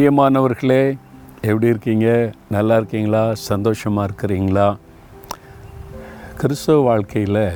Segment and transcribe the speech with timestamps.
[0.00, 0.98] பிரியமானவர்களே
[1.40, 2.32] எப்படி இருக்கீங்க?
[2.50, 3.34] நல்லா இருக்கீங்களா?
[3.34, 4.76] சந்தோஷமாக இருக்கிறீங்களா?
[6.36, 7.50] கிறிஸ்தவ வாழ்க்கையில்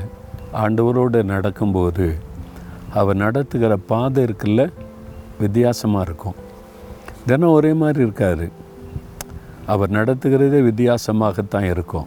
[0.54, 2.14] ஆண்டவரோடு நடக்கும்போது
[2.94, 4.72] அவர் நடத்துகிற பாதை இருக்குல்ல
[5.40, 6.34] வித்தியாசமாக இருக்கும்.
[7.26, 8.50] தினம் ஒரே மாதிரி இருக்காது
[9.66, 12.06] அவர் நடத்துகிறதே வித்தியாசமாகத்தான் இருக்கும்.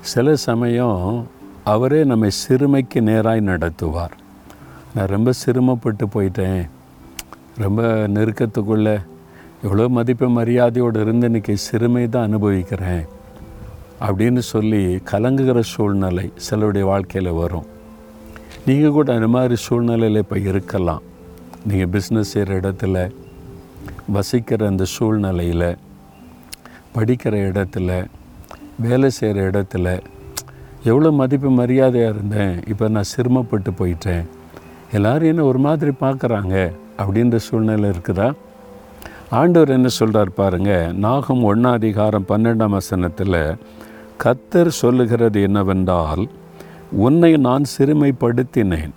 [0.00, 1.26] சில சமயம்
[1.64, 4.16] அவரே நம்மை சிறுமைக்கு நேராய் நடத்துவார்.
[4.94, 6.68] நான் ரொம்ப சிரமப்பட்டு போயிட்டேன்.
[7.56, 9.02] ரொம்ப நெருக்கத்துக்குள்ளே
[9.66, 13.02] எவ்வளோ மதிப்பு மரியாதையோடு இருந்து இன்றைக்கி சிறுமை தான் அனுபவிக்கிறேன்
[14.06, 17.66] அப்படின்னு சொல்லி கலங்குகிற சூழ்நிலை சிலருடைய வாழ்க்கையில் வரும்.
[18.66, 21.02] நீங்கள் கூட அந்த மாதிரி சூழ்நிலையில் இப்போ இருக்கலாம்.
[21.68, 22.96] நீங்கள் பிஸ்னஸ் செய்கிற இடத்துல
[24.16, 25.68] வசிக்கிற அந்த சூழ்நிலையில்
[26.96, 28.00] படிக்கிற இடத்துல
[28.86, 29.86] வேலை செய்கிற இடத்துல
[30.90, 34.26] எவ்வளோ மதிப்பு மரியாதையாக இருந்தேன் இப்போ நான் சிரமப்பட்டு போயிட்டேன்.
[34.98, 36.54] எல்லோரும் என்ன ஒரு மாதிரி பார்க்குறாங்க
[37.02, 38.28] அப்படின்ற சூழ்நிலை இருக்குதா?
[39.30, 43.56] ஆண்டவர் என்ன சொல்கிறார் பாருங்கள் நாகம் ஒன்னாதிகாரம் பன்னெண்டாம் வசனத்தில்
[44.24, 46.28] கத்தர் சொல்லுகிறது என்னவென்றால்
[46.90, 48.90] உன்னை நான் சிறுமைப்படுத்தினேன்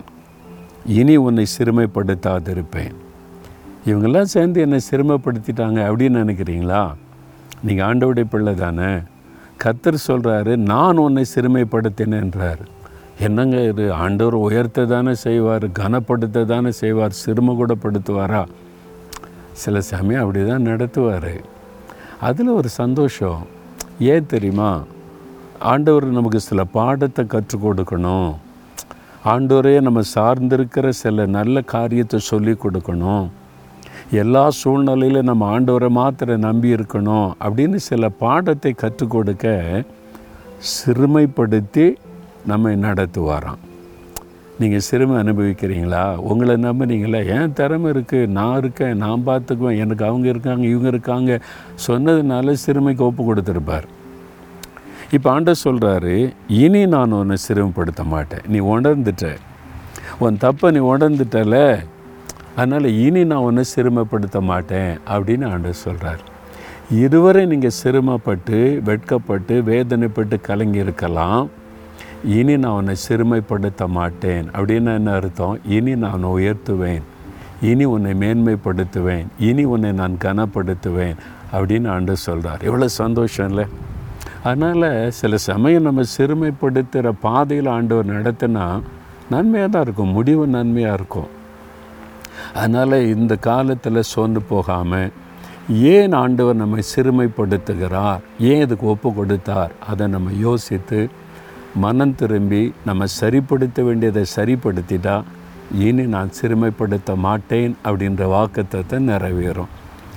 [0.86, 2.94] இனி உன்னை சிறுமைப்படுத்தாதிருப்பேன்.
[3.86, 6.94] இவங்கெல்லாம் சேர்ந்து என்னை சிறுமைப்படுத்திட்டாங்க அப்படின்னு நினைக்கிறீங்களா?
[7.62, 8.92] நீங்கள் ஆண்டவுடைய பிள்ளை தானே.
[9.64, 12.60] கத்தர் சொல்கிறாரு நான் உன்னை சிறுமைப்படுத்தினேன்றார்.
[13.18, 13.92] என்னங்க இது?
[13.92, 18.46] ஆண்டவர் உயர்த்த தானே செய்வார் கனப்படுத்த தானே செய்வார் சிறுமை கூட படுத்துவாரா
[19.52, 21.40] சில சமயம் அப்படி தான் நடத்துவார்.
[22.20, 23.46] அதில் ஒரு சந்தோஷம்.
[23.98, 24.82] ஏன் தெரியுமா?
[25.58, 28.34] ஆண்டவர் நமக்கு சில பாடத்தை கற்றுக் கொடுக்கணும்.
[29.24, 33.28] ஆண்டவரே நம்ம சார்ந்திருக்கிற சில நல்ல காரியத்தை சொல்லி கொடுக்கணும்.
[34.10, 39.82] எல்லா சூழ்நிலையிலும் நம்ம ஆண்டவரை மாத்திர நம்பி இருக்கணும் அப்படின்னு சில பாடத்தை கற்றுக் கொடுக்க
[40.70, 41.96] சிறுமைப்படுத்தி
[42.46, 43.62] நம்மை நடத்துவாராம்.
[44.58, 46.16] நீங்கள் சிரமம் அனுபவிக்கிறீங்களா?
[46.16, 49.76] உங்களை நம்பினீங்களா ஏன் திறமை இருக்குது நான் இருக்கேன் நான் பார்த்துக்குவேன்.
[49.76, 51.40] எனக்கு அவங்க இருக்காங்க இவங்க இருக்காங்க.
[51.88, 53.84] சொன்னதுனால சிறுமைக்கு ஒப்பு கொடுத்துருப்பார்.
[55.10, 58.40] இப்போ ஆண்ட சொல்கிறாரு இனி நான் உன்னை சிரமப்படுத்த மாட்டேன்.
[58.48, 59.36] நீ உணர்ந்துட்ட.
[60.18, 61.78] உன் தப்பை நீ உணர்ந்துட்டல.
[62.56, 64.98] அதனால் இனி நான் ஒன்று சிரமப்படுத்த மாட்டேன்.
[65.08, 66.22] அப்படின்னு ஆண்டர் சொல்கிறார்
[66.90, 71.50] இதுவரை நீங்கள் சிரமப்பட்டு வெட்கப்பட்டு வேதனைப்பட்டு கலங்கியிருக்கலாம் இருக்கலாம்.
[72.24, 74.50] இனி நான் உன்னை சிறுமைப்படுத்த மாட்டேன்.
[74.50, 75.58] அப்படின்னு என்ன அர்த்தம்?
[75.64, 77.02] இனி நான் உயர்த்துவேன்.
[77.62, 79.26] இனி உன்னை மேன்மைப்படுத்துவேன்.
[79.38, 81.14] இனி உன்னை நான் கனப்படுத்துவேன்.
[81.52, 83.64] அப்படின்னு ஆண்டு சொல்கிறார் எவ்வளோ சந்தோஷம் இல்லை?
[84.42, 88.80] அதனால் சில சமயம் நம்ம சிறுமைப்படுத்துகிற பாதையில் ஆண்டவர் நடத்தினா
[89.30, 90.12] நன்மையாக தான் இருக்கும்.
[90.12, 91.26] முடிவு நன்மையாக இருக்கும்.
[92.54, 95.10] அதனால் இந்த காலத்தில் சோர்ந்து போகாமல்
[95.68, 98.18] ஏன் ஆண்டவர் நம்மை சிறுமைப்படுத்துகிறார்?
[98.38, 99.72] ஏன் இதுக்கு ஒப்பு கொடுத்தார்?
[99.88, 101.08] அதை நம்ம யோசித்து
[101.74, 105.22] மனம் திரும்பி நம்ம சரிப்படுத்த வேண்டியதை சரிப்படுத்திட்டா
[105.78, 109.70] இனி நான் சிறுமைப்படுத்த மாட்டேன் அப்படின்ற வாக்குத்தத்தை நிறைவேறும்.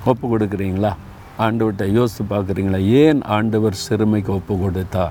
[0.05, 0.95] ஒப்பு கொடுக்குறீங்களா?
[1.39, 2.87] ஆண்டவர்கிட்ட யோசித்து பார்க்குறீங்களா?
[2.87, 5.09] ஏன் ஆண்டவர் சிறுமைக்கு ஒப்பு கொடுத்தா?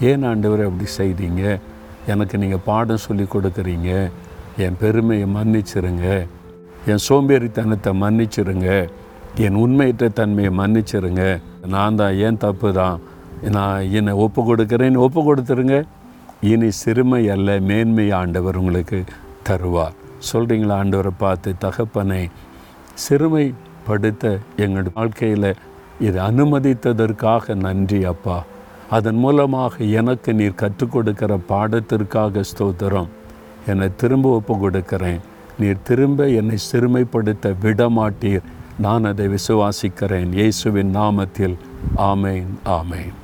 [0.00, 1.60] ஏன் ஆண்டவர் அப்படி செய்கிறீங்க
[2.06, 4.10] எனக்கு நீங்கள் பாடம் சொல்லி கொடுக்குறீங்க.
[4.56, 6.26] என் பெருமையை மன்னிச்சிருங்க.
[6.86, 8.88] என் சோம்பேறித்தனத்தை மன்னிச்சிருங்க.
[9.36, 11.40] என் உண்மையற்ற தன்மையை மன்னிச்சிருங்க.
[11.66, 13.00] நான் தான் ஏன் தப்பு தான்?
[13.42, 15.84] நான் என்னை ஒப்பு கொடுக்குறேன்னு ஒப்பு கொடுத்துருங்க.
[16.40, 19.04] இனி சிறுமை அல்ல மேன்மை ஆண்டவர் உங்களுக்கு
[19.48, 19.96] தருவார்.
[20.32, 22.28] சொல்கிறீங்களா ஆண்டவரை பார்த்து தகப்பனை?
[23.08, 25.54] சிறுமைப்படுத்த எங்கள் வாழ்க்கையில்
[26.00, 28.44] இது அனுமதித்ததற்காக நன்றி அப்பா.
[28.90, 33.08] அதன் மூலமாக எனக்கு நீர் கற்றுக் கொடுக்கிற பாடத்திற்காக ஸ்தோத்திரம்.
[33.66, 35.20] என்னை திரும்ப ஒப்பு கொடுக்கிறேன்.
[35.58, 38.42] நீர் திரும்ப என்னை சிறுமைப்படுத்த விடமாட்டீர்.
[38.78, 40.32] நான் அதை விசுவாசிக்கிறேன்.
[40.32, 41.56] இயேசுவின் நாமத்தில்.
[41.96, 43.18] ஆமேன் ஆமேன்.